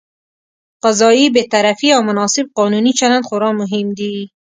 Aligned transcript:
قضايي 0.83 1.25
بېطرفي 1.35 1.87
او 1.95 2.01
مناسب 2.09 2.45
قانوني 2.57 2.91
چلند 2.99 3.23
خورا 3.27 3.51
مهم 3.61 3.87
دي. 3.99 4.15